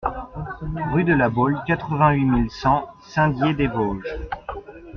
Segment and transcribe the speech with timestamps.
[0.93, 4.19] Rue de la Bolle, quatre-vingt-huit mille cent Saint-Dié-des-Vosges